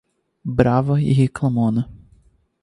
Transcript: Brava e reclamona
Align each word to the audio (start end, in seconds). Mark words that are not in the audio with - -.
Brava 0.43 0.99
e 0.99 1.11
reclamona 1.13 1.87